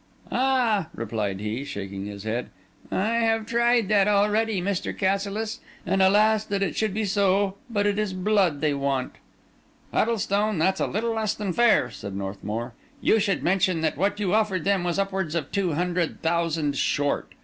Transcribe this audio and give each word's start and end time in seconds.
"Ah!" 0.31 0.87
replied 0.95 1.39
he, 1.41 1.63
shaking 1.63 2.07
his 2.07 2.23
head, 2.23 2.49
"I 2.91 3.17
have 3.17 3.45
tried 3.45 3.87
that 3.89 4.07
already, 4.07 4.59
Mr. 4.59 4.97
Cassilis; 4.97 5.59
and 5.85 6.01
alas 6.01 6.43
that 6.43 6.63
it 6.63 6.75
should 6.75 6.91
be 6.95 7.05
so! 7.05 7.53
but 7.69 7.85
it 7.85 7.99
is 7.99 8.11
blood 8.11 8.61
they 8.61 8.73
want." 8.73 9.17
"Huddlestone, 9.93 10.57
that's 10.57 10.79
a 10.79 10.87
little 10.87 11.13
less 11.13 11.35
than 11.35 11.53
fair," 11.53 11.91
said 11.91 12.15
Northmour. 12.15 12.73
"You 12.99 13.19
should 13.19 13.43
mention 13.43 13.81
that 13.81 13.95
what 13.95 14.19
you 14.19 14.33
offered 14.33 14.63
them 14.63 14.83
was 14.83 14.97
upwards 14.97 15.35
of 15.35 15.51
two 15.51 15.73
hundred 15.73 16.23
thousand 16.23 16.77
short. 16.77 17.33